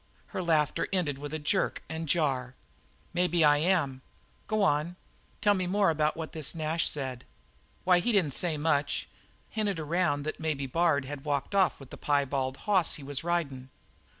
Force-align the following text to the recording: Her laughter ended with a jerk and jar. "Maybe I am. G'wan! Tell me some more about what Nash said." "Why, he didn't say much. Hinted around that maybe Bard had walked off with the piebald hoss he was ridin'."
Her 0.29 0.41
laughter 0.41 0.87
ended 0.91 1.19
with 1.19 1.31
a 1.31 1.37
jerk 1.37 1.83
and 1.87 2.09
jar. 2.09 2.55
"Maybe 3.13 3.45
I 3.45 3.57
am. 3.57 4.01
G'wan! 4.47 4.95
Tell 5.41 5.53
me 5.53 5.65
some 5.65 5.71
more 5.71 5.91
about 5.91 6.17
what 6.17 6.33
Nash 6.55 6.89
said." 6.89 7.23
"Why, 7.83 7.99
he 7.99 8.11
didn't 8.11 8.33
say 8.33 8.57
much. 8.57 9.07
Hinted 9.51 9.79
around 9.79 10.23
that 10.23 10.39
maybe 10.39 10.65
Bard 10.65 11.05
had 11.05 11.23
walked 11.23 11.53
off 11.53 11.79
with 11.79 11.91
the 11.91 11.97
piebald 11.97 12.57
hoss 12.65 12.95
he 12.95 13.03
was 13.03 13.23
ridin'." 13.23 13.69